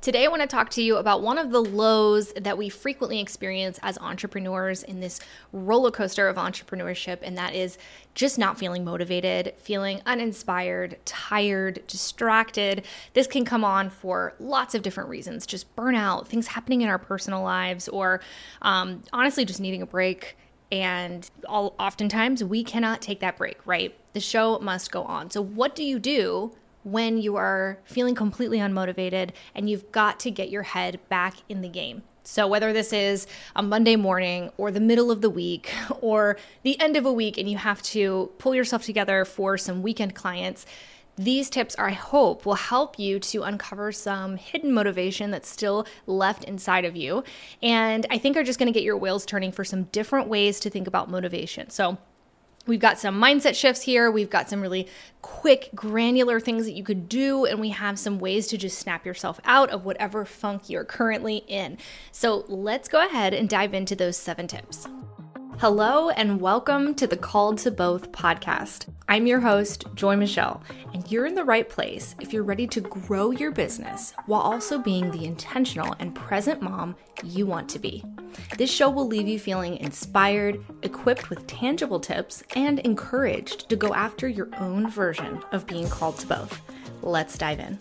Today, 0.00 0.26
I 0.26 0.28
want 0.28 0.42
to 0.42 0.46
talk 0.46 0.70
to 0.70 0.82
you 0.82 0.98
about 0.98 1.22
one 1.22 1.38
of 1.38 1.50
the 1.50 1.60
lows 1.60 2.32
that 2.34 2.56
we 2.56 2.68
frequently 2.68 3.18
experience 3.18 3.80
as 3.82 3.98
entrepreneurs 3.98 4.84
in 4.84 5.00
this 5.00 5.18
roller 5.52 5.90
coaster 5.90 6.28
of 6.28 6.36
entrepreneurship, 6.36 7.18
and 7.22 7.36
that 7.36 7.52
is 7.52 7.78
just 8.14 8.38
not 8.38 8.56
feeling 8.56 8.84
motivated, 8.84 9.54
feeling 9.58 10.00
uninspired, 10.06 10.98
tired, 11.04 11.84
distracted. 11.88 12.84
This 13.14 13.26
can 13.26 13.44
come 13.44 13.64
on 13.64 13.90
for 13.90 14.34
lots 14.38 14.76
of 14.76 14.82
different 14.82 15.10
reasons 15.10 15.46
just 15.46 15.74
burnout, 15.74 16.28
things 16.28 16.46
happening 16.46 16.82
in 16.82 16.88
our 16.88 16.98
personal 16.98 17.42
lives, 17.42 17.88
or 17.88 18.20
um, 18.62 19.02
honestly, 19.12 19.44
just 19.44 19.60
needing 19.60 19.82
a 19.82 19.86
break. 19.86 20.36
And 20.70 21.28
all, 21.48 21.74
oftentimes, 21.76 22.44
we 22.44 22.62
cannot 22.62 23.02
take 23.02 23.18
that 23.18 23.36
break, 23.36 23.66
right? 23.66 23.98
The 24.12 24.20
show 24.20 24.60
must 24.60 24.92
go 24.92 25.02
on. 25.02 25.32
So, 25.32 25.42
what 25.42 25.74
do 25.74 25.82
you 25.82 25.98
do 25.98 26.52
when 26.92 27.18
you 27.18 27.36
are 27.36 27.78
feeling 27.84 28.14
completely 28.14 28.58
unmotivated 28.58 29.30
and 29.54 29.68
you've 29.68 29.90
got 29.92 30.20
to 30.20 30.30
get 30.30 30.50
your 30.50 30.62
head 30.62 31.00
back 31.08 31.36
in 31.48 31.60
the 31.60 31.68
game. 31.68 32.02
So, 32.24 32.46
whether 32.46 32.74
this 32.74 32.92
is 32.92 33.26
a 33.56 33.62
Monday 33.62 33.96
morning 33.96 34.50
or 34.58 34.70
the 34.70 34.80
middle 34.80 35.10
of 35.10 35.22
the 35.22 35.30
week 35.30 35.72
or 36.02 36.36
the 36.62 36.78
end 36.78 36.96
of 36.96 37.06
a 37.06 37.12
week 37.12 37.38
and 37.38 37.50
you 37.50 37.56
have 37.56 37.80
to 37.84 38.30
pull 38.38 38.54
yourself 38.54 38.84
together 38.84 39.24
for 39.24 39.56
some 39.56 39.82
weekend 39.82 40.14
clients, 40.14 40.66
these 41.16 41.50
tips, 41.50 41.74
I 41.78 41.90
hope, 41.90 42.46
will 42.46 42.54
help 42.54 42.98
you 42.98 43.18
to 43.18 43.42
uncover 43.42 43.90
some 43.92 44.36
hidden 44.36 44.72
motivation 44.72 45.30
that's 45.30 45.48
still 45.48 45.86
left 46.06 46.44
inside 46.44 46.84
of 46.84 46.94
you. 46.94 47.24
And 47.62 48.06
I 48.08 48.18
think 48.18 48.36
are 48.36 48.44
just 48.44 48.58
to 48.60 48.70
get 48.70 48.84
your 48.84 48.96
wheels 48.96 49.26
turning 49.26 49.50
for 49.50 49.64
some 49.64 49.84
different 49.84 50.28
ways 50.28 50.60
to 50.60 50.70
think 50.70 50.86
about 50.86 51.10
motivation. 51.10 51.70
So, 51.70 51.98
We've 52.68 52.78
got 52.78 52.98
some 52.98 53.20
mindset 53.20 53.54
shifts 53.54 53.82
here. 53.82 54.10
We've 54.10 54.28
got 54.28 54.50
some 54.50 54.60
really 54.60 54.88
quick, 55.22 55.70
granular 55.74 56.38
things 56.38 56.66
that 56.66 56.72
you 56.72 56.84
could 56.84 57.08
do, 57.08 57.46
and 57.46 57.58
we 57.60 57.70
have 57.70 57.98
some 57.98 58.18
ways 58.18 58.46
to 58.48 58.58
just 58.58 58.78
snap 58.78 59.06
yourself 59.06 59.40
out 59.44 59.70
of 59.70 59.86
whatever 59.86 60.26
funk 60.26 60.68
you're 60.68 60.84
currently 60.84 61.38
in. 61.48 61.78
So 62.12 62.44
let's 62.46 62.88
go 62.88 63.04
ahead 63.04 63.32
and 63.32 63.48
dive 63.48 63.72
into 63.72 63.96
those 63.96 64.18
seven 64.18 64.46
tips. 64.46 64.86
Hello, 65.60 66.10
and 66.10 66.40
welcome 66.40 66.94
to 66.94 67.08
the 67.08 67.16
Called 67.16 67.58
to 67.58 67.72
Both 67.72 68.12
podcast. 68.12 68.86
I'm 69.08 69.26
your 69.26 69.40
host, 69.40 69.86
Joy 69.96 70.14
Michelle, 70.14 70.62
and 70.94 71.10
you're 71.10 71.26
in 71.26 71.34
the 71.34 71.42
right 71.42 71.68
place 71.68 72.14
if 72.20 72.32
you're 72.32 72.44
ready 72.44 72.64
to 72.68 72.80
grow 72.80 73.32
your 73.32 73.50
business 73.50 74.14
while 74.26 74.40
also 74.40 74.78
being 74.78 75.10
the 75.10 75.24
intentional 75.24 75.96
and 75.98 76.14
present 76.14 76.62
mom 76.62 76.94
you 77.24 77.44
want 77.44 77.68
to 77.70 77.80
be. 77.80 78.04
This 78.56 78.72
show 78.72 78.88
will 78.88 79.08
leave 79.08 79.26
you 79.26 79.40
feeling 79.40 79.78
inspired, 79.78 80.64
equipped 80.84 81.28
with 81.28 81.44
tangible 81.48 81.98
tips, 81.98 82.44
and 82.54 82.78
encouraged 82.78 83.68
to 83.68 83.74
go 83.74 83.92
after 83.94 84.28
your 84.28 84.50
own 84.58 84.88
version 84.88 85.42
of 85.50 85.66
being 85.66 85.88
called 85.88 86.18
to 86.18 86.28
both. 86.28 86.60
Let's 87.02 87.36
dive 87.36 87.58
in. 87.58 87.80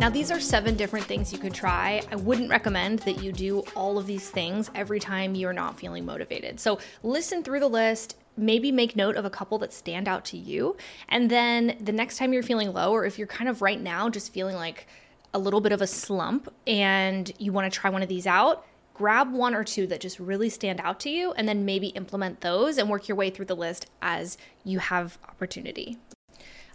Now, 0.00 0.08
these 0.08 0.30
are 0.30 0.40
seven 0.40 0.78
different 0.78 1.04
things 1.04 1.30
you 1.30 1.38
could 1.38 1.52
try. 1.52 2.00
I 2.10 2.16
wouldn't 2.16 2.48
recommend 2.48 3.00
that 3.00 3.22
you 3.22 3.32
do 3.32 3.58
all 3.76 3.98
of 3.98 4.06
these 4.06 4.30
things 4.30 4.70
every 4.74 4.98
time 4.98 5.34
you're 5.34 5.52
not 5.52 5.78
feeling 5.78 6.06
motivated. 6.06 6.58
So, 6.58 6.78
listen 7.02 7.42
through 7.42 7.60
the 7.60 7.68
list, 7.68 8.16
maybe 8.34 8.72
make 8.72 8.96
note 8.96 9.14
of 9.16 9.26
a 9.26 9.30
couple 9.30 9.58
that 9.58 9.74
stand 9.74 10.08
out 10.08 10.24
to 10.24 10.38
you. 10.38 10.74
And 11.10 11.30
then 11.30 11.76
the 11.82 11.92
next 11.92 12.16
time 12.16 12.32
you're 12.32 12.42
feeling 12.42 12.72
low, 12.72 12.92
or 12.92 13.04
if 13.04 13.18
you're 13.18 13.26
kind 13.26 13.50
of 13.50 13.60
right 13.60 13.78
now 13.78 14.08
just 14.08 14.32
feeling 14.32 14.56
like 14.56 14.86
a 15.34 15.38
little 15.38 15.60
bit 15.60 15.70
of 15.70 15.82
a 15.82 15.86
slump 15.86 16.50
and 16.66 17.30
you 17.38 17.52
want 17.52 17.70
to 17.70 17.78
try 17.78 17.90
one 17.90 18.02
of 18.02 18.08
these 18.08 18.26
out, 18.26 18.64
grab 18.94 19.30
one 19.30 19.54
or 19.54 19.64
two 19.64 19.86
that 19.88 20.00
just 20.00 20.18
really 20.18 20.48
stand 20.48 20.80
out 20.80 20.98
to 21.00 21.10
you 21.10 21.32
and 21.32 21.46
then 21.46 21.66
maybe 21.66 21.88
implement 21.88 22.40
those 22.40 22.78
and 22.78 22.88
work 22.88 23.06
your 23.06 23.18
way 23.18 23.28
through 23.28 23.44
the 23.44 23.54
list 23.54 23.90
as 24.00 24.38
you 24.64 24.78
have 24.78 25.18
opportunity. 25.28 25.98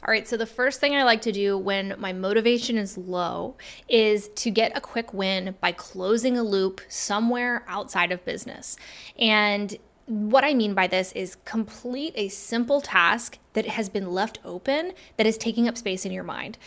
All 0.08 0.12
right, 0.12 0.28
so 0.28 0.38
the 0.38 0.46
first 0.46 0.80
thing 0.80 0.96
I 0.96 1.04
like 1.04 1.24
to 1.24 1.32
do 1.32 1.58
when 1.58 1.96
my 1.98 2.14
motivation 2.14 2.78
is 2.78 2.96
low 2.96 3.56
is 3.90 4.30
to 4.36 4.52
get 4.52 4.78
a 4.78 4.82
quick 4.82 5.16
win 5.16 5.56
by 5.62 5.72
closing 5.72 6.38
a 6.38 6.44
loop 6.44 6.80
somewhere 6.90 7.64
outside 7.68 8.12
of 8.12 8.24
business. 8.24 8.78
And 9.18 9.76
what 10.06 10.44
I 10.44 10.54
mean 10.54 10.76
by 10.76 10.86
this 10.86 11.12
is 11.14 11.38
complete 11.44 12.14
a 12.16 12.28
simple 12.28 12.82
task 12.82 13.40
that 13.54 13.66
has 13.66 13.90
been 13.90 14.12
left 14.12 14.38
open 14.46 14.94
that 15.18 15.26
is 15.26 15.40
taking 15.40 15.68
up 15.68 15.76
space 15.76 16.06
in 16.06 16.12
your 16.12 16.24
mind. 16.24 16.60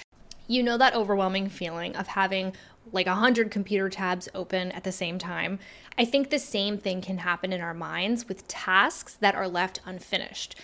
You 0.49 0.65
know 0.65 0.77
that 0.77 0.97
overwhelming 0.97 1.49
feeling 1.49 1.95
of 1.95 2.09
having 2.09 2.55
like 2.91 3.07
a 3.07 3.15
hundred 3.15 3.53
computer 3.53 3.89
tabs 3.89 4.29
open 4.35 4.73
at 4.73 4.83
the 4.83 4.91
same 4.91 5.17
time. 5.17 5.61
I 5.97 6.05
think 6.05 6.31
the 6.31 6.41
same 6.41 6.77
thing 6.77 7.01
can 7.01 7.19
happen 7.19 7.53
in 7.53 7.61
our 7.61 7.75
minds 7.75 8.27
with 8.27 8.49
tasks 8.49 9.17
that 9.21 9.37
are 9.37 9.47
left 9.47 9.81
unfinished. 9.87 10.57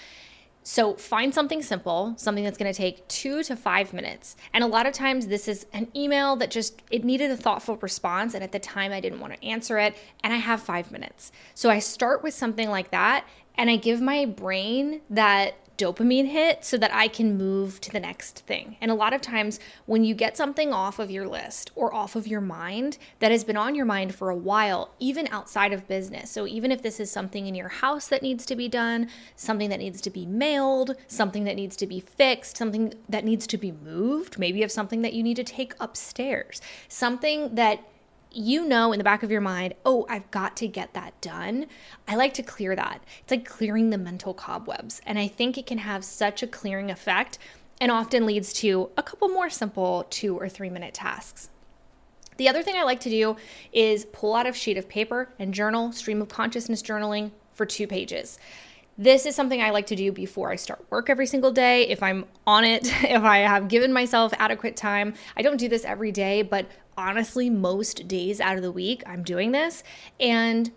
So 0.67 0.95
find 0.95 1.33
something 1.33 1.63
simple, 1.63 2.15
something 2.17 2.43
that's 2.43 2.57
going 2.57 2.73
to 2.73 2.77
take 2.77 3.07
2 3.09 3.45
to 3.45 3.55
5 3.55 3.93
minutes. 3.93 4.35
And 4.55 4.65
a 4.65 4.67
lot 4.67 4.87
of 4.87 4.95
times 4.95 5.27
this 5.27 5.47
is 5.47 5.67
an 5.75 5.89
email 5.95 6.37
that 6.37 6.51
just 6.51 6.81
it 6.91 7.05
needed 7.05 7.31
a 7.31 7.37
thoughtful 7.37 7.77
response 7.77 8.33
and 8.33 8.43
at 8.43 8.51
the 8.51 8.59
time 8.59 8.91
I 8.91 9.01
didn't 9.01 9.21
want 9.21 9.35
to 9.35 9.45
answer 9.45 9.79
it 9.79 9.95
and 10.23 10.33
I 10.33 10.37
have 10.39 10.63
5 10.63 10.91
minutes. 10.91 11.33
So 11.55 11.69
I 11.69 11.81
start 11.81 12.23
with 12.23 12.33
something 12.33 12.71
like 12.71 12.91
that 12.93 13.27
and 13.57 13.69
I 13.69 13.77
give 13.77 14.01
my 14.01 14.25
brain 14.25 15.03
that 15.11 15.55
dopamine 15.77 16.29
hit 16.29 16.65
so 16.65 16.77
that 16.79 16.93
I 16.95 17.09
can 17.09 17.37
move 17.37 17.81
to 17.83 17.91
the 17.91 18.01
next 18.01 18.41
thing. 18.41 18.77
And 18.81 18.91
a 18.91 18.95
lot 18.95 19.13
of 19.13 19.21
times, 19.21 19.61
when 19.87 20.05
you 20.05 20.15
get 20.15 20.37
something 20.37 20.73
off 20.73 20.99
of 20.99 21.11
your 21.11 21.27
list 21.27 21.71
or 21.75 21.95
off 21.95 22.17
of 22.17 22.27
your 22.27 22.41
mind 22.41 22.99
that 23.19 23.31
has 23.31 23.45
been 23.45 23.57
on 23.57 23.75
your 23.75 23.87
mind 23.87 24.15
for 24.15 24.31
a 24.31 24.37
while, 24.37 24.95
even 24.99 25.29
outside 25.29 25.73
of 25.73 25.89
business. 25.89 26.31
So, 26.31 26.47
even 26.47 26.71
if 26.71 26.83
this 26.83 27.01
is 27.01 27.11
something 27.11 27.47
in 27.47 27.55
your 27.55 27.69
house 27.69 28.09
that 28.09 28.23
needs 28.23 28.47
to 28.47 28.57
be 28.57 28.69
done, 28.69 29.09
something 29.37 29.71
that 29.71 29.81
needs 29.81 30.01
to 30.03 30.11
be 30.11 30.27
mailed, 30.27 30.97
something 31.07 31.45
that 31.45 31.57
needs 31.57 31.77
to 31.77 31.87
be 31.87 32.01
fixed, 32.01 32.57
something 32.57 32.95
that 33.09 33.25
needs 33.25 33.47
to 33.49 33.59
be 33.59 33.73
moved, 33.73 34.39
maybe 34.39 34.59
you 34.59 34.65
have 34.65 34.73
something 34.73 35.03
that 35.03 35.13
you 35.13 35.23
need 35.23 35.37
to 35.37 35.45
take 35.45 35.75
upstairs, 35.81 36.61
something 36.89 37.55
that 37.55 37.81
you 38.35 38.67
know 38.67 38.93
in 38.93 38.99
the 38.99 39.05
back 39.05 39.23
of 39.23 39.31
your 39.31 39.41
mind, 39.41 39.75
oh, 39.85 40.07
I've 40.09 40.31
got 40.31 40.57
to 40.59 40.69
get 40.69 40.95
that 40.95 41.21
done. 41.21 41.67
I 42.09 42.17
like 42.17 42.35
to 42.35 42.43
clear 42.43 42.75
that. 42.77 43.03
It's 43.21 43.31
like 43.31 43.45
clearing 43.45 43.91
the 43.91 43.99
mental 43.99 44.35
cobwebs. 44.35 45.01
And 45.07 45.19
I 45.19 45.29
think 45.29 45.57
it 45.57 45.67
can 45.67 45.79
have 45.79 46.05
such 46.05 46.43
a 46.43 46.47
clearing 46.47 46.91
effect 46.91 47.39
and 47.81 47.91
often 47.91 48.27
leads 48.27 48.53
to 48.55 48.91
a 48.97 49.03
couple 49.03 49.29
more 49.29 49.51
simple 49.51 50.07
two 50.11 50.39
or 50.39 50.49
three 50.49 50.71
minute 50.71 50.95
tasks. 50.95 51.51
The 52.37 52.49
other 52.49 52.63
thing 52.63 52.77
I 52.77 52.83
like 52.83 53.01
to 53.01 53.11
do 53.11 53.37
is 53.73 54.07
pull 54.07 54.35
out 54.35 54.47
a 54.47 54.53
sheet 54.53 54.77
of 54.77 54.89
paper 54.89 55.29
and 55.39 55.55
journal, 55.55 55.93
stream 55.93 56.21
of 56.21 56.29
consciousness 56.29 56.83
journaling 56.83 57.31
for 57.53 57.65
two 57.65 57.87
pages. 57.87 58.39
This 58.97 59.27
is 59.27 59.35
something 59.35 59.61
I 59.61 59.71
like 59.71 59.87
to 59.89 59.97
do 59.97 60.13
before 60.13 60.53
I 60.53 60.57
start 60.57 60.85
work 60.89 61.11
every 61.11 61.27
single 61.27 61.51
day. 61.51 61.89
If 61.89 62.03
I'm 62.03 62.27
on 62.47 62.65
it, 62.65 62.87
if 63.05 63.23
I 63.23 63.39
have 63.39 63.69
given 63.69 63.93
myself 63.93 64.33
adequate 64.39 64.77
time, 64.77 65.15
I 65.37 65.43
don't 65.43 65.57
do 65.57 65.69
this 65.69 65.85
every 65.85 66.13
day, 66.13 66.43
but 66.43 66.67
honestly, 66.97 67.49
most 67.51 68.09
days 68.09 68.41
out 68.41 68.57
of 68.57 68.63
the 68.63 68.73
week, 68.73 69.03
I'm 69.07 69.23
doing 69.23 69.53
this. 69.53 69.83
And 70.19 70.73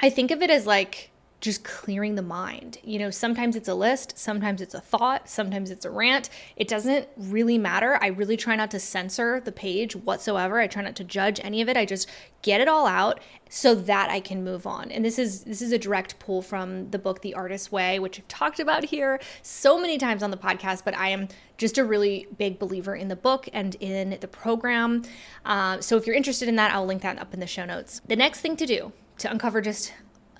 I 0.00 0.10
think 0.10 0.30
of 0.30 0.42
it 0.42 0.50
as 0.50 0.66
like 0.66 1.11
just 1.42 1.64
clearing 1.64 2.14
the 2.14 2.22
mind. 2.22 2.78
You 2.84 3.00
know, 3.00 3.10
sometimes 3.10 3.56
it's 3.56 3.68
a 3.68 3.74
list, 3.74 4.16
sometimes 4.16 4.62
it's 4.62 4.74
a 4.74 4.80
thought, 4.80 5.28
sometimes 5.28 5.72
it's 5.72 5.84
a 5.84 5.90
rant. 5.90 6.30
It 6.56 6.68
doesn't 6.68 7.08
really 7.16 7.58
matter. 7.58 7.98
I 8.00 8.06
really 8.06 8.36
try 8.36 8.54
not 8.54 8.70
to 8.70 8.78
censor 8.78 9.40
the 9.40 9.50
page 9.50 9.96
whatsoever. 9.96 10.60
I 10.60 10.68
try 10.68 10.82
not 10.82 10.94
to 10.96 11.04
judge 11.04 11.40
any 11.42 11.60
of 11.60 11.68
it. 11.68 11.76
I 11.76 11.84
just 11.84 12.08
get 12.42 12.60
it 12.60 12.68
all 12.68 12.86
out 12.86 13.20
so 13.50 13.74
that 13.74 14.08
I 14.08 14.20
can 14.20 14.44
move 14.44 14.68
on. 14.68 14.92
And 14.92 15.04
this 15.04 15.18
is 15.18 15.42
this 15.42 15.60
is 15.60 15.72
a 15.72 15.78
direct 15.78 16.20
pull 16.20 16.42
from 16.42 16.90
the 16.90 16.98
book 16.98 17.22
The 17.22 17.34
Artist's 17.34 17.72
Way, 17.72 17.98
which 17.98 18.20
I've 18.20 18.28
talked 18.28 18.60
about 18.60 18.84
here 18.84 19.20
so 19.42 19.80
many 19.80 19.98
times 19.98 20.22
on 20.22 20.30
the 20.30 20.36
podcast, 20.36 20.84
but 20.84 20.96
I 20.96 21.08
am 21.08 21.26
just 21.58 21.76
a 21.76 21.84
really 21.84 22.28
big 22.38 22.60
believer 22.60 22.94
in 22.94 23.08
the 23.08 23.16
book 23.16 23.48
and 23.52 23.74
in 23.80 24.16
the 24.20 24.28
program. 24.28 25.02
Uh, 25.44 25.80
so 25.80 25.96
if 25.96 26.06
you're 26.06 26.16
interested 26.16 26.48
in 26.48 26.54
that, 26.56 26.72
I'll 26.72 26.86
link 26.86 27.02
that 27.02 27.18
up 27.18 27.34
in 27.34 27.40
the 27.40 27.46
show 27.48 27.64
notes. 27.64 28.00
The 28.06 28.16
next 28.16 28.40
thing 28.40 28.56
to 28.56 28.66
do 28.66 28.92
to 29.18 29.30
uncover 29.30 29.60
just 29.60 29.92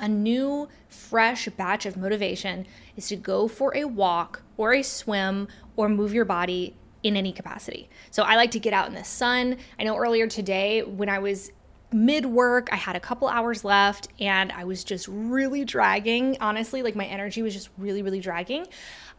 a 0.03 0.09
new, 0.09 0.69
fresh 0.89 1.49
batch 1.51 1.87
of 1.87 1.97
motivation 1.97 2.67
is 2.97 3.09
to 3.09 3.17
go 3.17 3.49
for 3.49 3.75
a 3.75 3.85
walk 3.85 4.43
or 4.59 4.75
a 4.75 4.83
swim 4.83 5.49
or 5.77 5.89
move 5.89 6.13
your 6.13 6.25
body 6.27 6.77
in 7.03 7.17
any 7.17 7.33
capacity. 7.33 7.89
So 8.11 8.25
I 8.25 8.37
like 8.37 8.51
to 8.51 8.59
get 8.59 8.75
out 8.75 8.89
in 8.89 8.95
the 8.95 9.05
sun. 9.05 9.57
I 9.79 9.85
know 9.85 9.97
earlier 9.97 10.27
today 10.27 10.83
when 10.83 11.09
I 11.09 11.21
was 11.21 11.53
mid 11.93 12.27
work, 12.27 12.69
I 12.73 12.77
had 12.77 12.97
a 12.97 13.01
couple 13.01 13.29
hours 13.29 13.65
left 13.65 14.09
and 14.21 14.53
I 14.53 14.65
was 14.65 14.85
just 14.85 15.07
really 15.09 15.65
dragging. 15.65 16.37
Honestly, 16.41 16.83
like 16.83 16.97
my 16.97 17.07
energy 17.07 17.43
was 17.43 17.55
just 17.55 17.71
really, 17.79 18.03
really 18.03 18.21
dragging. 18.21 18.67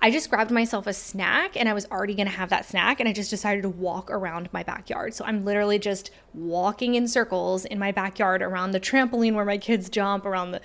I 0.01 0.11
just 0.11 0.29
grabbed 0.29 0.51
myself 0.51 0.85
a 0.85 0.93
snack 0.93 1.55
and 1.55 1.69
I 1.69 1.73
was 1.73 1.85
already 1.85 2.13
gonna 2.13 2.29
have 2.29 2.49
that 2.49 2.65
snack 2.65 2.99
and 2.99 3.07
I 3.07 3.13
just 3.13 3.29
decided 3.29 3.61
to 3.61 3.69
walk 3.69 4.11
around 4.11 4.49
my 4.51 4.61
backyard. 4.61 5.13
So 5.13 5.23
I'm 5.23 5.45
literally 5.45 5.79
just 5.79 6.11
walking 6.33 6.95
in 6.95 7.07
circles 7.07 7.63
in 7.63 7.79
my 7.79 7.91
backyard 7.91 8.41
around 8.41 8.71
the 8.71 8.79
trampoline 8.81 9.33
where 9.33 9.45
my 9.45 9.57
kids 9.57 9.89
jump, 9.89 10.25
around 10.25 10.51
the 10.51 10.61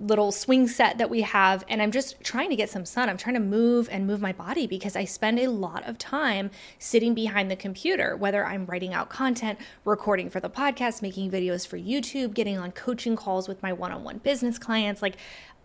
little 0.00 0.30
swing 0.30 0.68
set 0.68 0.98
that 0.98 1.10
we 1.10 1.22
have 1.22 1.64
and 1.68 1.82
I'm 1.82 1.90
just 1.90 2.20
trying 2.22 2.50
to 2.50 2.56
get 2.56 2.70
some 2.70 2.84
sun. 2.84 3.08
I'm 3.08 3.16
trying 3.16 3.34
to 3.34 3.40
move 3.40 3.88
and 3.90 4.06
move 4.06 4.20
my 4.20 4.32
body 4.32 4.66
because 4.66 4.94
I 4.94 5.04
spend 5.04 5.38
a 5.38 5.48
lot 5.48 5.86
of 5.88 5.98
time 5.98 6.50
sitting 6.78 7.14
behind 7.14 7.50
the 7.50 7.56
computer, 7.56 8.16
whether 8.16 8.44
I'm 8.44 8.66
writing 8.66 8.94
out 8.94 9.08
content, 9.08 9.58
recording 9.84 10.30
for 10.30 10.40
the 10.40 10.50
podcast, 10.50 11.02
making 11.02 11.30
videos 11.30 11.66
for 11.66 11.78
YouTube, 11.78 12.34
getting 12.34 12.58
on 12.58 12.72
coaching 12.72 13.16
calls 13.16 13.48
with 13.48 13.62
my 13.62 13.72
one-on-one 13.72 14.18
business 14.18 14.58
clients. 14.58 15.02
Like 15.02 15.16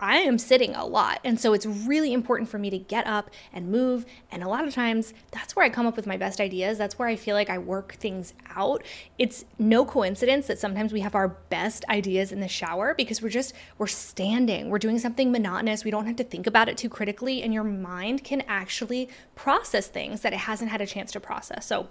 I 0.03 0.17
am 0.17 0.37
sitting 0.37 0.75
a 0.75 0.85
lot. 0.85 1.21
And 1.23 1.39
so 1.39 1.53
it's 1.53 1.65
really 1.65 2.11
important 2.11 2.49
for 2.49 2.57
me 2.57 2.69
to 2.69 2.77
get 2.77 3.07
up 3.07 3.31
and 3.53 3.71
move. 3.71 4.05
And 4.33 4.43
a 4.43 4.49
lot 4.49 4.67
of 4.67 4.73
times 4.73 5.13
that's 5.31 5.55
where 5.55 5.65
I 5.65 5.69
come 5.69 5.87
up 5.87 5.95
with 5.95 6.05
my 6.05 6.17
best 6.17 6.41
ideas. 6.41 6.77
That's 6.77 6.99
where 6.99 7.07
I 7.07 7.15
feel 7.15 7.35
like 7.35 7.49
I 7.49 7.57
work 7.57 7.93
things 7.93 8.33
out. 8.53 8.83
It's 9.17 9.45
no 9.57 9.85
coincidence 9.85 10.47
that 10.47 10.59
sometimes 10.59 10.91
we 10.91 10.99
have 10.99 11.15
our 11.15 11.29
best 11.29 11.85
ideas 11.87 12.33
in 12.33 12.41
the 12.41 12.49
shower 12.49 12.93
because 12.97 13.21
we're 13.21 13.29
just, 13.29 13.53
we're 13.77 13.87
standing, 13.87 14.69
we're 14.69 14.77
doing 14.77 14.99
something 14.99 15.31
monotonous. 15.31 15.85
We 15.85 15.91
don't 15.91 16.05
have 16.05 16.17
to 16.17 16.25
think 16.25 16.47
about 16.47 16.67
it 16.67 16.75
too 16.75 16.89
critically. 16.89 17.41
And 17.41 17.53
your 17.53 17.63
mind 17.63 18.25
can 18.25 18.41
actually 18.41 19.07
process 19.35 19.87
things 19.87 20.19
that 20.19 20.33
it 20.33 20.39
hasn't 20.39 20.69
had 20.69 20.81
a 20.81 20.85
chance 20.85 21.13
to 21.13 21.21
process. 21.21 21.65
So, 21.65 21.87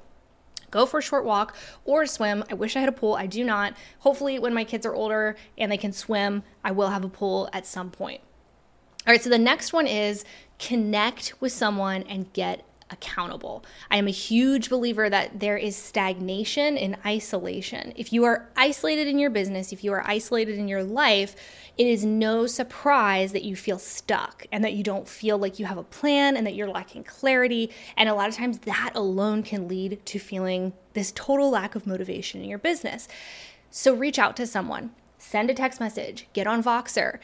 go 0.73 0.85
for 0.85 0.99
a 0.99 1.03
short 1.03 1.25
walk 1.25 1.55
or 1.85 2.05
swim. 2.07 2.43
I 2.51 2.55
wish 2.55 2.75
I 2.75 2.81
had 2.81 2.89
a 2.89 2.93
pool. 2.93 3.15
I 3.15 3.27
do 3.27 3.45
not. 3.45 3.75
Hopefully, 4.01 4.41
when 4.41 4.53
my 4.53 4.65
kids 4.65 4.85
are 4.85 4.95
older 4.95 5.37
and 5.57 5.71
they 5.71 5.77
can 5.77 5.93
swim, 5.93 6.43
I 6.65 6.73
will 6.73 6.89
have 6.89 7.05
a 7.05 7.09
pool 7.09 7.49
at 7.53 7.65
some 7.65 7.91
point. 7.91 8.21
All 9.07 9.13
right, 9.13 9.23
so 9.23 9.31
the 9.31 9.39
next 9.39 9.73
one 9.73 9.87
is 9.87 10.25
connect 10.59 11.35
with 11.41 11.53
someone 11.53 12.03
and 12.05 12.33
get 12.33 12.65
accountable. 12.93 13.65
I 13.91 13.97
am 13.97 14.07
a 14.07 14.13
huge 14.13 14.69
believer 14.69 15.11
that 15.11 15.41
there 15.41 15.57
is 15.57 15.75
stagnation 15.75 16.77
in 16.77 16.97
isolation. 17.05 17.93
If 17.97 18.13
you 18.13 18.25
are 18.25 18.49
isolated 18.57 19.09
in 19.09 19.19
your 19.19 19.31
business, 19.31 19.73
if 19.73 19.83
you 19.83 19.93
are 19.93 20.07
isolated 20.07 20.59
in 20.59 20.69
your 20.69 20.85
life, 20.85 21.35
it 21.79 21.87
is 21.87 22.05
no 22.05 22.47
surprise 22.47 23.33
that 23.33 23.45
you 23.45 23.57
feel 23.57 23.79
stuck 23.79 24.47
and 24.53 24.63
that 24.63 24.75
you 24.75 24.83
don't 24.83 25.09
feel 25.09 25.39
like 25.39 25.59
you 25.59 25.67
have 25.67 25.79
a 25.79 25.83
plan 25.83 26.37
and 26.37 26.47
that 26.47 26.55
you're 26.55 26.69
lacking 26.69 27.05
clarity. 27.05 27.71
And 27.97 28.09
a 28.09 28.15
lot 28.15 28.29
of 28.29 28.35
times 28.35 28.59
that 28.61 28.93
alone 28.95 29.43
can 29.43 29.69
lead 29.69 30.05
to 30.07 30.19
feeling 30.19 30.75
this 30.93 31.13
total 31.13 31.51
lack 31.51 31.75
of 31.75 31.87
motivation 31.87 32.43
in 32.43 32.49
your 32.49 32.59
business. 32.59 33.09
So 33.71 33.95
reach 33.95 34.19
out 34.19 34.37
to 34.37 34.47
someone, 34.47 34.91
send 35.17 35.49
a 35.49 35.55
text 35.55 35.81
message, 35.81 36.29
get 36.35 36.47
on 36.47 36.63
Voxer, 36.63 37.19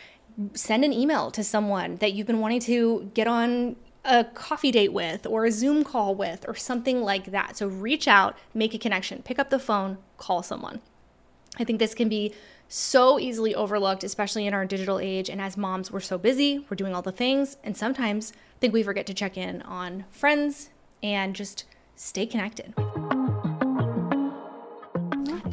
send 0.54 0.84
an 0.84 0.92
email 0.92 1.30
to 1.32 1.44
someone 1.44 1.96
that 1.96 2.12
you've 2.12 2.26
been 2.26 2.40
wanting 2.40 2.60
to 2.60 3.10
get 3.12 3.26
on 3.26 3.76
a 4.08 4.24
coffee 4.24 4.70
date 4.70 4.92
with 4.92 5.26
or 5.26 5.44
a 5.44 5.52
Zoom 5.52 5.84
call 5.84 6.14
with 6.14 6.44
or 6.48 6.54
something 6.54 7.02
like 7.02 7.26
that. 7.26 7.56
So 7.56 7.68
reach 7.68 8.08
out, 8.08 8.36
make 8.54 8.74
a 8.74 8.78
connection, 8.78 9.22
pick 9.22 9.38
up 9.38 9.50
the 9.50 9.58
phone, 9.58 9.98
call 10.16 10.42
someone. 10.42 10.80
I 11.58 11.64
think 11.64 11.78
this 11.78 11.94
can 11.94 12.08
be 12.08 12.32
so 12.68 13.18
easily 13.18 13.54
overlooked, 13.54 14.04
especially 14.04 14.46
in 14.46 14.54
our 14.54 14.64
digital 14.64 14.98
age. 14.98 15.28
And 15.28 15.40
as 15.40 15.56
moms, 15.56 15.92
we're 15.92 16.00
so 16.00 16.16
busy, 16.16 16.64
we're 16.68 16.76
doing 16.76 16.94
all 16.94 17.02
the 17.02 17.12
things. 17.12 17.58
And 17.62 17.76
sometimes 17.76 18.32
I 18.32 18.58
think 18.60 18.72
we 18.72 18.82
forget 18.82 19.06
to 19.06 19.14
check 19.14 19.36
in 19.36 19.62
on 19.62 20.06
friends 20.10 20.70
and 21.02 21.34
just 21.36 21.64
stay 21.94 22.26
connected. 22.26 22.74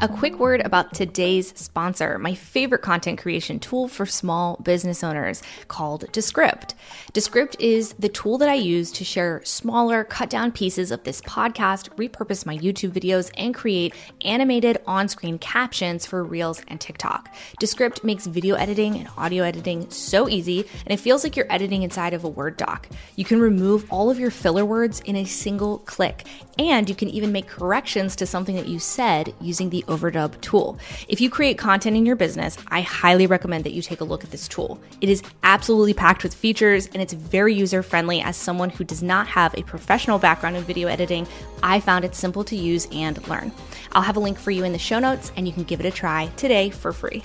A 0.05 0.07
quick 0.07 0.37
word 0.37 0.61
about 0.63 0.93
today's 0.93 1.47
sponsor, 1.57 2.19
my 2.19 2.35
favorite 2.35 2.83
content 2.83 3.17
creation 3.17 3.59
tool 3.59 3.87
for 3.87 4.05
small 4.05 4.55
business 4.57 5.03
owners 5.03 5.41
called 5.67 6.11
Descript. 6.11 6.75
Descript 7.13 7.55
is 7.59 7.93
the 7.93 8.09
tool 8.09 8.37
that 8.37 8.47
I 8.47 8.53
use 8.53 8.91
to 8.91 9.03
share 9.03 9.41
smaller, 9.43 10.03
cut 10.03 10.29
down 10.29 10.51
pieces 10.51 10.91
of 10.91 11.03
this 11.05 11.21
podcast, 11.21 11.89
repurpose 11.95 12.45
my 12.45 12.55
YouTube 12.55 12.91
videos, 12.91 13.31
and 13.35 13.55
create 13.55 13.95
animated 14.23 14.77
on 14.85 15.07
screen 15.07 15.39
captions 15.39 16.05
for 16.05 16.23
Reels 16.23 16.61
and 16.67 16.79
TikTok. 16.79 17.33
Descript 17.59 18.03
makes 18.03 18.27
video 18.27 18.53
editing 18.57 18.97
and 18.97 19.09
audio 19.17 19.43
editing 19.43 19.89
so 19.89 20.29
easy, 20.29 20.67
and 20.85 20.93
it 20.93 20.99
feels 20.99 21.23
like 21.23 21.35
you're 21.35 21.51
editing 21.51 21.81
inside 21.81 22.13
of 22.13 22.23
a 22.23 22.29
Word 22.29 22.57
doc. 22.57 22.87
You 23.15 23.25
can 23.25 23.39
remove 23.39 23.91
all 23.91 24.11
of 24.11 24.19
your 24.19 24.29
filler 24.29 24.65
words 24.65 24.99
in 24.99 25.15
a 25.15 25.25
single 25.25 25.79
click, 25.79 26.27
and 26.59 26.87
you 26.87 26.93
can 26.93 27.09
even 27.09 27.31
make 27.31 27.47
corrections 27.47 28.15
to 28.17 28.27
something 28.27 28.55
that 28.55 28.67
you 28.67 28.77
said 28.77 29.33
using 29.41 29.71
the 29.71 29.83
Overdub 29.95 30.39
tool. 30.41 30.77
If 31.07 31.21
you 31.21 31.29
create 31.29 31.57
content 31.57 31.95
in 31.95 32.05
your 32.05 32.15
business, 32.15 32.57
I 32.67 32.81
highly 32.81 33.27
recommend 33.27 33.63
that 33.63 33.73
you 33.73 33.81
take 33.81 34.01
a 34.01 34.03
look 34.03 34.23
at 34.23 34.31
this 34.31 34.47
tool. 34.47 34.79
It 35.01 35.09
is 35.09 35.23
absolutely 35.43 35.93
packed 35.93 36.23
with 36.23 36.33
features 36.33 36.87
and 36.87 37.01
it's 37.01 37.13
very 37.13 37.53
user 37.53 37.81
friendly. 37.81 38.21
As 38.21 38.35
someone 38.35 38.69
who 38.69 38.83
does 38.83 39.01
not 39.01 39.27
have 39.27 39.53
a 39.55 39.63
professional 39.63 40.19
background 40.19 40.57
in 40.57 40.63
video 40.63 40.87
editing, 40.87 41.27
I 41.63 41.79
found 41.79 42.05
it 42.05 42.15
simple 42.15 42.43
to 42.45 42.55
use 42.55 42.87
and 42.91 43.25
learn. 43.27 43.51
I'll 43.93 44.01
have 44.01 44.17
a 44.17 44.19
link 44.19 44.37
for 44.37 44.51
you 44.51 44.63
in 44.63 44.73
the 44.73 44.79
show 44.79 44.99
notes 44.99 45.31
and 45.37 45.47
you 45.47 45.53
can 45.53 45.63
give 45.63 45.79
it 45.79 45.85
a 45.85 45.91
try 45.91 46.27
today 46.35 46.69
for 46.69 46.91
free. 46.91 47.23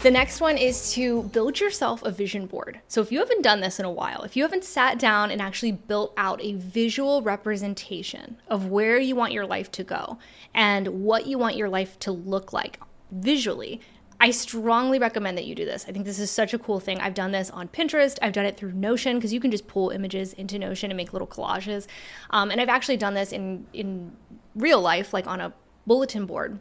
The 0.00 0.12
next 0.12 0.40
one 0.40 0.56
is 0.56 0.92
to 0.92 1.24
build 1.24 1.58
yourself 1.58 2.04
a 2.04 2.12
vision 2.12 2.46
board. 2.46 2.80
So, 2.86 3.00
if 3.00 3.10
you 3.10 3.18
haven't 3.18 3.42
done 3.42 3.60
this 3.60 3.80
in 3.80 3.84
a 3.84 3.90
while, 3.90 4.22
if 4.22 4.36
you 4.36 4.44
haven't 4.44 4.62
sat 4.62 4.96
down 4.96 5.32
and 5.32 5.42
actually 5.42 5.72
built 5.72 6.14
out 6.16 6.40
a 6.40 6.54
visual 6.54 7.20
representation 7.20 8.36
of 8.46 8.66
where 8.66 9.00
you 9.00 9.16
want 9.16 9.32
your 9.32 9.44
life 9.44 9.72
to 9.72 9.82
go 9.82 10.18
and 10.54 10.86
what 10.86 11.26
you 11.26 11.36
want 11.36 11.56
your 11.56 11.68
life 11.68 11.98
to 11.98 12.12
look 12.12 12.52
like 12.52 12.78
visually, 13.10 13.80
I 14.20 14.30
strongly 14.30 15.00
recommend 15.00 15.36
that 15.36 15.46
you 15.46 15.56
do 15.56 15.64
this. 15.64 15.84
I 15.88 15.92
think 15.92 16.04
this 16.04 16.20
is 16.20 16.30
such 16.30 16.54
a 16.54 16.60
cool 16.60 16.78
thing. 16.78 17.00
I've 17.00 17.14
done 17.14 17.32
this 17.32 17.50
on 17.50 17.66
Pinterest. 17.66 18.20
I've 18.22 18.32
done 18.32 18.46
it 18.46 18.56
through 18.56 18.74
Notion 18.74 19.16
because 19.16 19.32
you 19.32 19.40
can 19.40 19.50
just 19.50 19.66
pull 19.66 19.90
images 19.90 20.32
into 20.34 20.60
Notion 20.60 20.92
and 20.92 20.96
make 20.96 21.12
little 21.12 21.26
collages. 21.26 21.88
Um, 22.30 22.52
and 22.52 22.60
I've 22.60 22.68
actually 22.68 22.98
done 22.98 23.14
this 23.14 23.32
in 23.32 23.66
in 23.72 24.12
real 24.54 24.80
life, 24.80 25.12
like 25.12 25.26
on 25.26 25.40
a 25.40 25.52
bulletin 25.88 26.24
board 26.24 26.60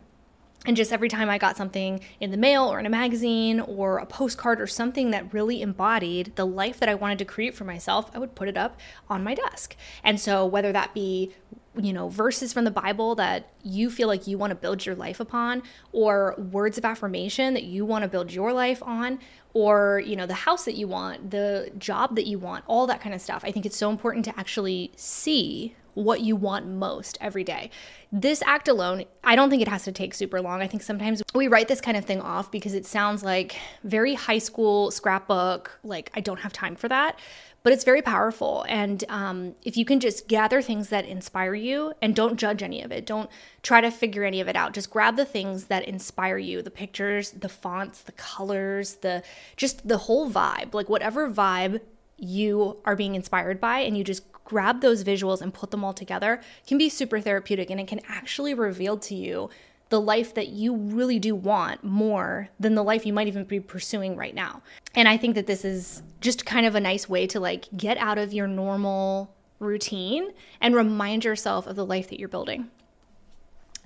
and 0.66 0.76
just 0.76 0.92
every 0.92 1.08
time 1.08 1.30
I 1.30 1.38
got 1.38 1.56
something 1.56 2.02
in 2.20 2.32
the 2.32 2.38
mail 2.38 2.64
or 2.66 2.80
in 2.80 2.86
a 2.86 2.90
magazine 2.90 3.60
or 3.60 4.00
a 4.00 4.06
postcard 4.06 4.60
or 4.60 4.68
something 4.68 5.12
that 5.12 5.34
really 5.34 5.62
embodied 5.62 6.36
the 6.36 6.46
life 6.46 6.80
that 6.80 6.90
I 6.90 6.96
wanted 6.96 7.20
to 7.20 7.26
create 7.26 7.56
for 7.56 7.64
myself, 7.64 8.12
I 8.14 8.20
would 8.20 8.36
put 8.36 8.50
it 8.50 8.58
up 8.58 8.78
on 9.10 9.24
my 9.24 9.34
desk. 9.34 9.76
And 10.04 10.20
so, 10.20 10.46
whether 10.46 10.72
that 10.72 10.94
be 10.94 11.34
you 11.80 11.94
know, 11.94 12.10
verses 12.10 12.54
from 12.54 12.66
the 12.66 12.72
Bible 12.72 13.16
that 13.16 13.52
you 13.64 13.90
feel 13.90 14.08
like 14.08 14.28
you 14.28 14.38
want 14.38 14.52
to 14.52 14.56
build 14.56 14.86
your 14.86 14.96
life 14.96 15.20
upon, 15.20 15.64
or 15.92 16.36
words 16.52 16.78
of 16.78 16.86
affirmation 16.86 17.54
that 17.54 17.64
you 17.64 17.86
want 17.86 18.04
to 18.04 18.08
build 18.08 18.34
your 18.34 18.52
life 18.54 18.82
on, 18.84 19.20
or, 19.54 20.02
you 20.06 20.16
know, 20.16 20.26
the 20.26 20.34
house 20.34 20.66
that 20.66 20.76
you 20.76 20.88
want, 20.88 21.32
the 21.32 21.72
job 21.78 22.16
that 22.16 22.26
you 22.26 22.40
want, 22.40 22.64
all 22.68 22.88
that 22.88 23.02
kind 23.02 23.14
of 23.14 23.22
stuff. 23.22 23.44
I 23.46 23.52
think 23.52 23.66
it's 23.66 23.78
so 23.78 23.90
important 23.90 24.26
to 24.26 24.40
actually 24.40 24.92
see 24.96 25.76
what 25.98 26.22
you 26.22 26.36
want 26.36 26.68
most 26.68 27.18
every 27.20 27.44
day. 27.44 27.72
This 28.12 28.44
act 28.46 28.68
alone, 28.68 29.06
I 29.24 29.36
don't 29.36 29.50
think 29.50 29.64
it 29.64 29.68
has 29.68 29.84
to 29.86 29.92
take 29.92 30.14
super 30.14 30.40
long. 30.42 30.62
I 30.62 30.68
think 30.68 30.84
sometimes 30.84 31.24
we 31.34 31.48
write 31.48 31.68
this 31.68 31.82
kind 31.82 31.98
of 31.98 32.06
thing 32.06 32.22
off 32.22 32.52
because 32.52 32.76
it 32.76 32.86
sounds 32.86 33.24
like 33.24 33.58
very 33.84 34.14
high 34.14 34.38
school 34.38 34.92
scrapbook, 34.92 35.80
like 35.84 36.12
I 36.14 36.20
don't 36.20 36.40
have 36.40 36.54
time 36.54 36.76
for 36.76 36.88
that 36.88 37.20
but 37.64 37.74
it's 37.74 37.84
very 37.84 38.02
powerful. 38.02 38.66
And 38.70 39.04
um, 39.10 39.54
if 39.62 39.76
you 39.76 39.84
can 39.84 40.00
just 40.00 40.30
gather 40.30 40.62
things 40.62 40.88
that 40.88 41.06
inspire 41.06 41.54
you 41.54 41.92
and 42.02 42.16
don't 42.16 42.38
judge 42.38 42.64
any 42.64 42.82
of 42.82 42.94
it, 42.94 43.06
don't 43.06 43.30
try 43.62 43.82
to 43.82 43.92
figure 43.92 44.24
any 44.24 44.40
of 44.40 44.48
it 44.48 44.56
out. 44.56 44.74
Just 44.74 44.90
grab 44.90 45.18
the 45.18 45.26
things 45.26 45.66
that 45.66 45.86
inspire 45.86 46.38
you 46.38 46.62
the 46.62 46.72
pictures, 46.72 47.32
the 47.32 47.50
fonts, 47.50 48.04
the 48.04 48.14
colors, 48.14 48.96
the 49.02 49.22
just 49.58 49.86
the 49.86 49.98
whole 49.98 50.32
vibe, 50.32 50.74
like 50.74 50.88
whatever 50.88 51.30
vibe 51.30 51.82
you 52.18 52.78
are 52.86 52.96
being 52.96 53.16
inspired 53.16 53.62
by, 53.62 53.80
and 53.80 53.98
you 53.98 54.04
just 54.04 54.24
grab 54.48 54.82
those 54.82 55.04
visuals 55.04 55.42
and 55.42 55.54
put 55.54 55.72
them 55.72 55.84
all 55.84 55.94
together 55.94 56.40
can 56.66 56.78
be 56.78 56.88
super 56.88 57.20
therapeutic 57.20 57.70
and 57.70 57.82
it 57.82 57.88
can 57.88 58.00
actually 58.08 58.54
reveal 58.54 58.98
to 58.98 59.14
you 59.14 59.50
the 59.90 60.00
life 60.00 60.34
that 60.34 60.48
you 60.48 60.76
really 60.76 61.20
do 61.20 61.36
want 61.36 61.84
more 61.84 62.50
than 62.60 62.76
the 62.76 62.84
life 62.84 63.06
you 63.06 63.14
might 63.14 63.28
even 63.28 63.44
be 63.44 63.60
pursuing 63.60 64.16
right 64.16 64.36
now. 64.36 64.62
And 64.96 65.08
I 65.08 65.18
think 65.18 65.36
that 65.36 65.48
this 65.48 65.64
is 65.64 66.02
just 66.22 66.46
kind 66.46 66.66
of 66.66 66.76
a 66.76 66.80
nice 66.80 67.08
way 67.08 67.28
to 67.28 67.40
like 67.40 67.66
get 67.76 67.98
out 67.98 68.18
of 68.18 68.34
your 68.34 68.48
normal 68.48 69.34
routine 69.60 70.32
and 70.62 70.76
remind 70.76 71.24
yourself 71.24 71.68
of 71.68 71.76
the 71.76 71.86
life 71.86 72.10
that 72.10 72.20
you're 72.20 72.30
building. 72.30 72.70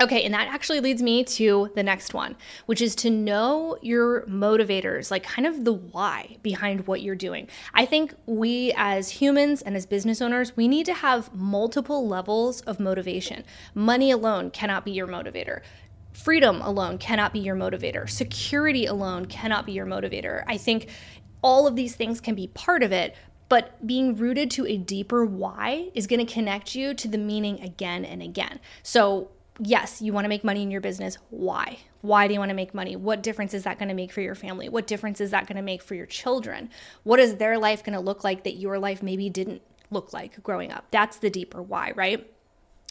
Okay, 0.01 0.23
and 0.23 0.33
that 0.33 0.47
actually 0.47 0.79
leads 0.79 1.03
me 1.03 1.23
to 1.23 1.69
the 1.75 1.83
next 1.83 2.15
one, 2.15 2.35
which 2.65 2.81
is 2.81 2.95
to 2.95 3.11
know 3.11 3.77
your 3.83 4.25
motivators, 4.25 5.11
like 5.11 5.21
kind 5.21 5.45
of 5.45 5.63
the 5.63 5.73
why 5.73 6.37
behind 6.41 6.87
what 6.87 7.03
you're 7.03 7.13
doing. 7.13 7.47
I 7.75 7.85
think 7.85 8.15
we 8.25 8.73
as 8.75 9.09
humans 9.09 9.61
and 9.61 9.77
as 9.77 9.85
business 9.85 10.19
owners, 10.19 10.57
we 10.57 10.67
need 10.67 10.87
to 10.87 10.95
have 10.95 11.31
multiple 11.35 12.07
levels 12.07 12.61
of 12.61 12.79
motivation. 12.79 13.43
Money 13.75 14.09
alone 14.09 14.49
cannot 14.49 14.85
be 14.85 14.91
your 14.91 15.07
motivator. 15.07 15.61
Freedom 16.13 16.61
alone 16.61 16.97
cannot 16.97 17.31
be 17.31 17.39
your 17.39 17.55
motivator. 17.55 18.09
Security 18.09 18.87
alone 18.87 19.27
cannot 19.27 19.67
be 19.67 19.71
your 19.71 19.85
motivator. 19.85 20.43
I 20.47 20.57
think 20.57 20.89
all 21.43 21.67
of 21.67 21.75
these 21.75 21.95
things 21.95 22.19
can 22.19 22.33
be 22.33 22.47
part 22.47 22.81
of 22.81 22.91
it, 22.91 23.15
but 23.49 23.85
being 23.85 24.15
rooted 24.15 24.49
to 24.51 24.65
a 24.65 24.77
deeper 24.77 25.25
why 25.25 25.89
is 25.93 26.07
going 26.07 26.25
to 26.25 26.33
connect 26.33 26.73
you 26.73 26.95
to 26.95 27.07
the 27.07 27.19
meaning 27.19 27.61
again 27.61 28.03
and 28.03 28.23
again. 28.23 28.59
So, 28.81 29.29
yes, 29.59 30.01
you 30.01 30.13
want 30.13 30.25
to 30.25 30.29
make 30.29 30.43
money 30.43 30.63
in 30.63 30.71
your 30.71 30.81
business. 30.81 31.17
Why? 31.29 31.79
Why 32.01 32.27
do 32.27 32.33
you 32.33 32.39
want 32.39 32.49
to 32.49 32.55
make 32.55 32.73
money? 32.73 32.95
What 32.95 33.23
difference 33.23 33.53
is 33.53 33.63
that 33.63 33.77
going 33.77 33.89
to 33.89 33.95
make 33.95 34.11
for 34.11 34.21
your 34.21 34.35
family? 34.35 34.69
What 34.69 34.87
difference 34.87 35.21
is 35.21 35.31
that 35.31 35.47
going 35.47 35.57
to 35.57 35.61
make 35.61 35.81
for 35.81 35.95
your 35.95 36.05
children? 36.05 36.69
What 37.03 37.19
is 37.19 37.35
their 37.35 37.57
life 37.57 37.83
going 37.83 37.93
to 37.93 37.99
look 37.99 38.23
like 38.23 38.43
that 38.43 38.55
your 38.55 38.79
life 38.79 39.03
maybe 39.03 39.29
didn't 39.29 39.61
look 39.89 40.13
like 40.13 40.41
growing 40.41 40.71
up? 40.71 40.85
That's 40.91 41.17
the 41.17 41.29
deeper 41.29 41.61
why, 41.61 41.91
right? 41.95 42.27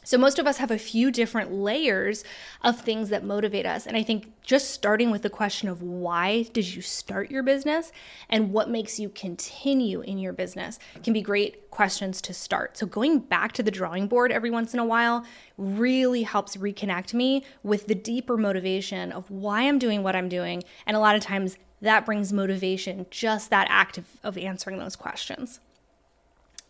So, 0.02 0.16
most 0.16 0.38
of 0.38 0.46
us 0.46 0.56
have 0.58 0.70
a 0.70 0.78
few 0.78 1.10
different 1.10 1.52
layers 1.52 2.24
of 2.62 2.80
things 2.80 3.10
that 3.10 3.22
motivate 3.22 3.66
us. 3.66 3.86
And 3.86 3.96
I 3.96 4.02
think 4.02 4.32
just 4.42 4.70
starting 4.70 5.10
with 5.10 5.22
the 5.22 5.30
question 5.30 5.68
of 5.68 5.82
why 5.82 6.44
did 6.54 6.74
you 6.74 6.80
start 6.80 7.30
your 7.30 7.42
business 7.42 7.92
and 8.28 8.52
what 8.52 8.70
makes 8.70 8.98
you 8.98 9.10
continue 9.10 10.00
in 10.00 10.18
your 10.18 10.32
business 10.32 10.78
can 11.04 11.12
be 11.12 11.20
great 11.20 11.70
questions 11.70 12.22
to 12.22 12.34
start. 12.34 12.78
So, 12.78 12.86
going 12.86 13.18
back 13.18 13.52
to 13.52 13.62
the 13.62 13.70
drawing 13.70 14.06
board 14.06 14.32
every 14.32 14.50
once 14.50 14.72
in 14.72 14.80
a 14.80 14.84
while 14.84 15.24
really 15.58 16.22
helps 16.22 16.56
reconnect 16.56 17.12
me 17.12 17.44
with 17.62 17.86
the 17.86 17.94
deeper 17.94 18.38
motivation 18.38 19.12
of 19.12 19.30
why 19.30 19.62
I'm 19.62 19.78
doing 19.78 20.02
what 20.02 20.16
I'm 20.16 20.28
doing. 20.30 20.64
And 20.86 20.96
a 20.96 21.00
lot 21.00 21.14
of 21.14 21.22
times 21.22 21.56
that 21.82 22.06
brings 22.06 22.32
motivation, 22.32 23.06
just 23.10 23.50
that 23.50 23.66
act 23.70 23.98
of, 23.98 24.04
of 24.22 24.36
answering 24.36 24.78
those 24.78 24.96
questions. 24.96 25.60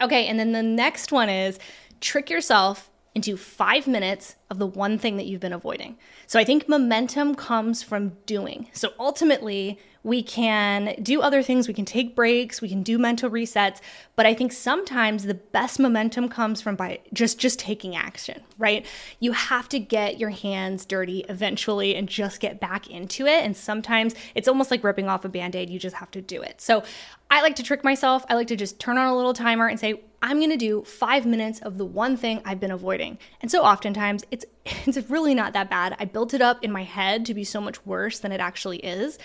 Okay, 0.00 0.26
and 0.26 0.38
then 0.38 0.52
the 0.52 0.62
next 0.62 1.12
one 1.12 1.28
is 1.28 1.58
trick 2.00 2.30
yourself 2.30 2.89
into 3.14 3.36
five 3.36 3.86
minutes 3.86 4.36
of 4.50 4.58
the 4.58 4.66
one 4.66 4.98
thing 4.98 5.16
that 5.16 5.26
you've 5.26 5.40
been 5.40 5.52
avoiding. 5.52 5.98
So 6.26 6.38
I 6.38 6.44
think 6.44 6.68
momentum 6.68 7.34
comes 7.34 7.82
from 7.82 8.16
doing. 8.26 8.68
So 8.72 8.92
ultimately, 8.98 9.78
we 10.02 10.22
can 10.22 10.94
do 11.02 11.20
other 11.20 11.42
things, 11.42 11.68
we 11.68 11.74
can 11.74 11.84
take 11.84 12.16
breaks, 12.16 12.60
we 12.60 12.68
can 12.68 12.82
do 12.82 12.98
mental 12.98 13.30
resets, 13.30 13.80
but 14.16 14.26
I 14.26 14.34
think 14.34 14.52
sometimes 14.52 15.24
the 15.24 15.34
best 15.34 15.78
momentum 15.78 16.28
comes 16.28 16.60
from 16.60 16.76
by 16.76 17.00
just 17.12 17.38
just 17.38 17.58
taking 17.58 17.94
action, 17.94 18.42
right? 18.58 18.86
You 19.18 19.32
have 19.32 19.68
to 19.70 19.78
get 19.78 20.18
your 20.18 20.30
hands 20.30 20.84
dirty 20.84 21.24
eventually 21.28 21.94
and 21.94 22.08
just 22.08 22.40
get 22.40 22.60
back 22.60 22.88
into 22.88 23.26
it 23.26 23.44
and 23.44 23.56
sometimes 23.56 24.14
it's 24.34 24.48
almost 24.48 24.70
like 24.70 24.82
ripping 24.84 25.08
off 25.08 25.24
a 25.24 25.28
band-aid, 25.28 25.68
you 25.68 25.78
just 25.78 25.96
have 25.96 26.10
to 26.12 26.22
do 26.22 26.40
it. 26.42 26.60
So 26.60 26.82
I 27.30 27.42
like 27.42 27.56
to 27.56 27.62
trick 27.62 27.84
myself. 27.84 28.24
I 28.28 28.34
like 28.34 28.48
to 28.48 28.56
just 28.56 28.80
turn 28.80 28.98
on 28.98 29.06
a 29.06 29.16
little 29.16 29.34
timer 29.34 29.68
and 29.68 29.78
say, 29.78 30.02
I'm 30.22 30.38
going 30.38 30.50
to 30.50 30.56
do 30.56 30.82
5 30.82 31.26
minutes 31.26 31.60
of 31.60 31.78
the 31.78 31.84
one 31.84 32.16
thing 32.16 32.42
I've 32.44 32.60
been 32.60 32.70
avoiding. 32.70 33.18
And 33.40 33.50
so 33.50 33.62
oftentimes 33.62 34.24
it's 34.30 34.44
it's 34.64 35.10
really 35.10 35.34
not 35.34 35.52
that 35.52 35.70
bad. 35.70 35.96
I 35.98 36.04
built 36.04 36.34
it 36.34 36.42
up 36.42 36.62
in 36.62 36.72
my 36.72 36.84
head 36.84 37.24
to 37.26 37.34
be 37.34 37.44
so 37.44 37.60
much 37.60 37.84
worse 37.86 38.18
than 38.18 38.32
it 38.32 38.40
actually 38.40 38.78
is. 38.78 39.18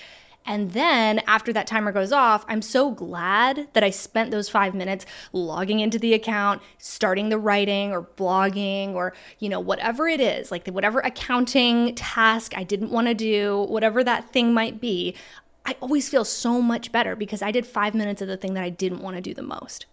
And 0.45 0.71
then 0.71 1.21
after 1.27 1.51
that 1.53 1.65
timer 1.65 1.91
goes 1.91 2.11
off, 2.11 2.45
I'm 2.47 2.61
so 2.61 2.91
glad 2.91 3.67
that 3.73 3.83
I 3.83 3.89
spent 3.89 4.29
those 4.29 4.47
five 4.47 4.75
minutes 4.75 5.05
logging 5.33 5.79
into 5.79 5.97
the 5.97 6.13
account, 6.13 6.61
starting 6.77 7.29
the 7.29 7.39
writing 7.39 7.91
or 7.91 8.03
blogging 8.03 8.93
or, 8.93 9.13
you 9.39 9.49
know, 9.49 9.59
whatever 9.59 10.07
it 10.07 10.21
is, 10.21 10.51
like 10.51 10.67
whatever 10.67 10.99
accounting 10.99 11.95
task 11.95 12.55
I 12.55 12.63
didn't 12.63 12.91
want 12.91 13.07
to 13.07 13.15
do, 13.15 13.65
whatever 13.69 14.03
that 14.03 14.29
thing 14.29 14.53
might 14.53 14.79
be. 14.79 15.15
I 15.65 15.75
always 15.81 16.09
feel 16.09 16.25
so 16.25 16.61
much 16.61 16.91
better 16.91 17.15
because 17.15 17.41
I 17.41 17.49
did 17.51 17.65
five 17.65 17.95
minutes 17.95 18.21
of 18.21 18.27
the 18.27 18.37
thing 18.37 18.53
that 18.53 18.63
I 18.63 18.69
didn't 18.69 19.01
want 19.01 19.15
to 19.15 19.21
do 19.21 19.33
the 19.33 19.41
most. 19.41 19.87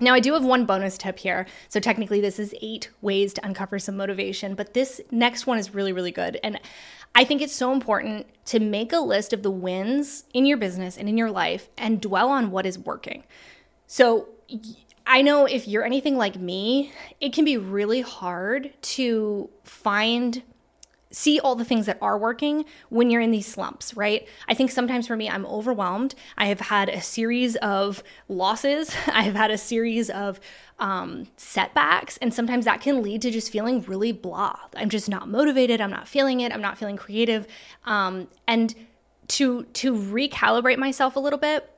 Now, 0.00 0.12
I 0.12 0.20
do 0.20 0.32
have 0.34 0.44
one 0.44 0.66
bonus 0.66 0.98
tip 0.98 1.18
here. 1.20 1.46
So, 1.68 1.78
technically, 1.78 2.20
this 2.20 2.38
is 2.40 2.54
eight 2.60 2.90
ways 3.00 3.32
to 3.34 3.46
uncover 3.46 3.78
some 3.78 3.96
motivation, 3.96 4.54
but 4.54 4.74
this 4.74 5.00
next 5.10 5.46
one 5.46 5.58
is 5.58 5.72
really, 5.72 5.92
really 5.92 6.10
good. 6.10 6.38
And 6.42 6.58
I 7.14 7.24
think 7.24 7.40
it's 7.40 7.54
so 7.54 7.72
important 7.72 8.26
to 8.46 8.58
make 8.58 8.92
a 8.92 8.98
list 8.98 9.32
of 9.32 9.44
the 9.44 9.52
wins 9.52 10.24
in 10.34 10.46
your 10.46 10.56
business 10.56 10.98
and 10.98 11.08
in 11.08 11.16
your 11.16 11.30
life 11.30 11.68
and 11.78 12.00
dwell 12.00 12.28
on 12.30 12.50
what 12.50 12.66
is 12.66 12.76
working. 12.76 13.22
So, 13.86 14.28
I 15.06 15.22
know 15.22 15.44
if 15.46 15.68
you're 15.68 15.84
anything 15.84 16.16
like 16.16 16.36
me, 16.36 16.92
it 17.20 17.32
can 17.32 17.44
be 17.44 17.56
really 17.56 18.00
hard 18.00 18.72
to 18.82 19.50
find 19.62 20.42
see 21.14 21.38
all 21.40 21.54
the 21.54 21.64
things 21.64 21.86
that 21.86 21.98
are 22.02 22.18
working 22.18 22.64
when 22.88 23.10
you're 23.10 23.20
in 23.20 23.30
these 23.30 23.46
slumps, 23.46 23.96
right? 23.96 24.26
I 24.48 24.54
think 24.54 24.70
sometimes 24.70 25.06
for 25.06 25.16
me, 25.16 25.28
I'm 25.28 25.46
overwhelmed. 25.46 26.14
I 26.36 26.46
have 26.46 26.60
had 26.60 26.88
a 26.88 27.00
series 27.00 27.56
of 27.56 28.02
losses, 28.28 28.94
I 29.06 29.22
have 29.22 29.34
had 29.34 29.50
a 29.50 29.58
series 29.58 30.10
of 30.10 30.40
um, 30.78 31.28
setbacks, 31.36 32.16
and 32.18 32.34
sometimes 32.34 32.64
that 32.64 32.80
can 32.80 33.02
lead 33.02 33.22
to 33.22 33.30
just 33.30 33.50
feeling 33.50 33.82
really 33.82 34.12
blah. 34.12 34.58
I'm 34.76 34.90
just 34.90 35.08
not 35.08 35.28
motivated. 35.28 35.80
I'm 35.80 35.90
not 35.90 36.08
feeling 36.08 36.40
it. 36.40 36.52
I'm 36.52 36.60
not 36.60 36.76
feeling 36.76 36.96
creative. 36.96 37.46
Um, 37.84 38.28
and 38.48 38.74
to 39.26 39.62
to 39.64 39.94
recalibrate 39.94 40.76
myself 40.78 41.16
a 41.16 41.20
little 41.20 41.38
bit 41.38 41.70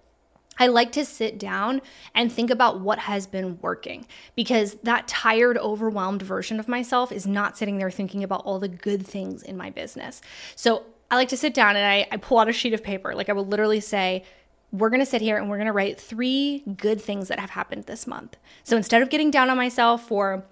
I 0.58 0.68
like 0.68 0.92
to 0.92 1.04
sit 1.04 1.38
down 1.38 1.82
and 2.14 2.32
think 2.32 2.50
about 2.50 2.80
what 2.80 3.00
has 3.00 3.26
been 3.26 3.58
working 3.60 4.06
because 4.34 4.74
that 4.82 5.06
tired, 5.06 5.58
overwhelmed 5.58 6.22
version 6.22 6.58
of 6.58 6.68
myself 6.68 7.12
is 7.12 7.26
not 7.26 7.58
sitting 7.58 7.78
there 7.78 7.90
thinking 7.90 8.24
about 8.24 8.42
all 8.44 8.58
the 8.58 8.68
good 8.68 9.06
things 9.06 9.42
in 9.42 9.56
my 9.56 9.70
business. 9.70 10.20
So 10.54 10.84
I 11.10 11.16
like 11.16 11.28
to 11.28 11.36
sit 11.36 11.54
down 11.54 11.76
and 11.76 11.86
I, 11.86 12.06
I 12.10 12.16
pull 12.16 12.38
out 12.38 12.48
a 12.48 12.52
sheet 12.52 12.74
of 12.74 12.82
paper. 12.82 13.14
Like 13.14 13.28
I 13.28 13.32
will 13.32 13.46
literally 13.46 13.80
say, 13.80 14.24
we're 14.72 14.90
going 14.90 15.00
to 15.00 15.06
sit 15.06 15.22
here 15.22 15.36
and 15.36 15.48
we're 15.48 15.56
going 15.56 15.66
to 15.66 15.72
write 15.72 16.00
three 16.00 16.64
good 16.76 17.00
things 17.00 17.28
that 17.28 17.38
have 17.38 17.50
happened 17.50 17.84
this 17.84 18.06
month. 18.06 18.36
So 18.64 18.76
instead 18.76 19.02
of 19.02 19.10
getting 19.10 19.30
down 19.30 19.48
on 19.48 19.56
myself 19.56 20.06
for 20.06 20.44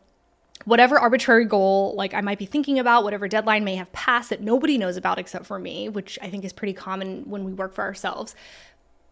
whatever 0.65 0.99
arbitrary 0.99 1.45
goal 1.45 1.95
like 1.97 2.15
I 2.15 2.21
might 2.21 2.39
be 2.39 2.47
thinking 2.47 2.79
about, 2.79 3.05
whatever 3.05 3.29
deadline 3.29 3.65
may 3.65 3.75
have 3.75 3.93
passed 3.93 4.31
that 4.31 4.41
nobody 4.41 4.79
knows 4.79 4.97
about 4.97 5.19
except 5.19 5.47
for 5.47 5.59
me, 5.59 5.89
which 5.89 6.19
I 6.23 6.31
think 6.31 6.45
is 6.45 6.53
pretty 6.53 6.73
common 6.73 7.29
when 7.29 7.45
we 7.45 7.53
work 7.53 7.75
for 7.75 7.83
ourselves. 7.83 8.35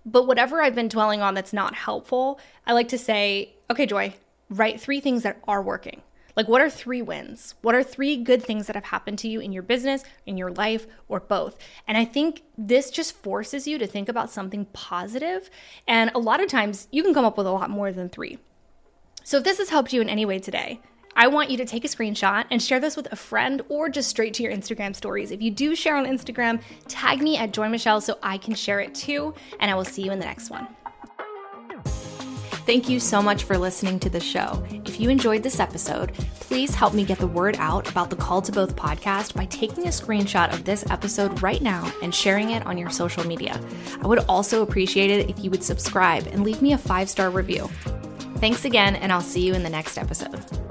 But 0.04 0.26
whatever 0.26 0.62
I've 0.62 0.74
been 0.74 0.88
dwelling 0.88 1.22
on 1.22 1.34
that's 1.34 1.52
not 1.52 1.74
helpful, 1.74 2.40
I 2.66 2.72
like 2.72 2.88
to 2.88 2.98
say, 2.98 3.54
okay, 3.70 3.86
Joy, 3.86 4.14
write 4.50 4.80
three 4.80 5.00
things 5.00 5.22
that 5.22 5.38
are 5.46 5.62
working. 5.62 6.02
Like, 6.34 6.48
what 6.48 6.62
are 6.62 6.70
three 6.70 7.02
wins? 7.02 7.54
What 7.60 7.74
are 7.74 7.82
three 7.82 8.16
good 8.16 8.42
things 8.42 8.66
that 8.66 8.76
have 8.76 8.86
happened 8.86 9.18
to 9.20 9.28
you 9.28 9.40
in 9.40 9.52
your 9.52 9.62
business, 9.62 10.02
in 10.24 10.36
your 10.36 10.50
life, 10.50 10.86
or 11.08 11.20
both? 11.20 11.58
And 11.86 11.98
I 11.98 12.04
think 12.04 12.42
this 12.56 12.90
just 12.90 13.14
forces 13.16 13.66
you 13.66 13.78
to 13.78 13.86
think 13.86 14.08
about 14.08 14.30
something 14.30 14.64
positive. 14.72 15.50
And 15.86 16.10
a 16.14 16.18
lot 16.18 16.42
of 16.42 16.48
times 16.48 16.88
you 16.90 17.02
can 17.02 17.12
come 17.12 17.24
up 17.24 17.36
with 17.36 17.46
a 17.46 17.52
lot 17.52 17.68
more 17.68 17.92
than 17.92 18.08
three. 18.08 18.38
So, 19.24 19.38
if 19.38 19.44
this 19.44 19.58
has 19.58 19.68
helped 19.68 19.92
you 19.92 20.00
in 20.00 20.08
any 20.08 20.24
way 20.24 20.38
today, 20.38 20.80
I 21.14 21.28
want 21.28 21.50
you 21.50 21.56
to 21.58 21.64
take 21.64 21.84
a 21.84 21.88
screenshot 21.88 22.46
and 22.50 22.62
share 22.62 22.80
this 22.80 22.96
with 22.96 23.12
a 23.12 23.16
friend 23.16 23.62
or 23.68 23.88
just 23.88 24.08
straight 24.08 24.34
to 24.34 24.42
your 24.42 24.52
Instagram 24.52 24.96
stories. 24.96 25.30
If 25.30 25.42
you 25.42 25.50
do 25.50 25.74
share 25.74 25.96
on 25.96 26.06
Instagram, 26.06 26.62
tag 26.88 27.20
me 27.20 27.36
at 27.36 27.52
Joy 27.52 27.68
Michelle 27.68 28.00
so 28.00 28.18
I 28.22 28.38
can 28.38 28.54
share 28.54 28.80
it 28.80 28.94
too. 28.94 29.34
And 29.60 29.70
I 29.70 29.74
will 29.74 29.84
see 29.84 30.02
you 30.02 30.10
in 30.10 30.18
the 30.18 30.24
next 30.24 30.50
one. 30.50 30.66
Thank 32.64 32.88
you 32.88 33.00
so 33.00 33.20
much 33.20 33.42
for 33.42 33.58
listening 33.58 33.98
to 34.00 34.08
the 34.08 34.20
show. 34.20 34.64
If 34.84 35.00
you 35.00 35.10
enjoyed 35.10 35.42
this 35.42 35.58
episode, 35.58 36.12
please 36.38 36.72
help 36.74 36.94
me 36.94 37.04
get 37.04 37.18
the 37.18 37.26
word 37.26 37.56
out 37.58 37.90
about 37.90 38.08
the 38.08 38.14
Called 38.14 38.44
to 38.44 38.52
Both 38.52 38.76
podcast 38.76 39.34
by 39.34 39.46
taking 39.46 39.86
a 39.86 39.90
screenshot 39.90 40.52
of 40.52 40.64
this 40.64 40.88
episode 40.88 41.42
right 41.42 41.60
now 41.60 41.92
and 42.04 42.14
sharing 42.14 42.50
it 42.50 42.64
on 42.64 42.78
your 42.78 42.88
social 42.88 43.26
media. 43.26 43.60
I 44.00 44.06
would 44.06 44.20
also 44.28 44.62
appreciate 44.62 45.10
it 45.10 45.28
if 45.28 45.42
you 45.42 45.50
would 45.50 45.64
subscribe 45.64 46.28
and 46.28 46.44
leave 46.44 46.62
me 46.62 46.72
a 46.72 46.78
five 46.78 47.10
star 47.10 47.30
review. 47.30 47.68
Thanks 48.36 48.64
again, 48.64 48.94
and 48.94 49.12
I'll 49.12 49.20
see 49.20 49.44
you 49.44 49.54
in 49.54 49.64
the 49.64 49.70
next 49.70 49.98
episode. 49.98 50.61